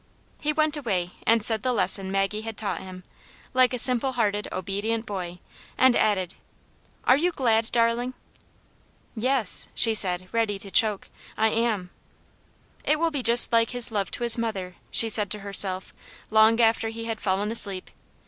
He 0.39 0.51
went 0.51 0.75
away 0.75 1.11
and 1.27 1.45
said 1.45 1.61
the 1.61 1.71
lesson 1.71 2.11
Maggie 2.11 2.41
had 2.41 2.57
taught 2.57 2.79
him, 2.81 3.03
like 3.53 3.71
a 3.71 3.77
simple 3.77 4.13
hearted, 4.13 4.47
obedient 4.51 5.05
boy; 5.05 5.37
and 5.77 5.95
added, 5.95 6.33
"Are 7.03 7.15
you 7.15 7.31
glad, 7.31 7.71
darling 7.71 8.15
.?""Yes," 9.15 9.67
she 9.75 9.93
said, 9.93 10.27
ready 10.31 10.57
to 10.57 10.71
choke," 10.71 11.07
I 11.45 11.49
am."" 11.49 11.91
It 12.83 12.97
will 12.97 13.11
be 13.11 13.21
just 13.21 13.51
like 13.53 13.69
his 13.69 13.91
love 13.91 14.09
to 14.13 14.23
his 14.23 14.39
mother," 14.39 14.73
she 14.89 15.07
said 15.07 15.29
to 15.29 15.39
herself, 15.41 15.93
long 16.31 16.59
after 16.59 16.89
he 16.89 17.05
had 17.05 17.21
fallen 17.21 17.51
asleep. 17.51 17.91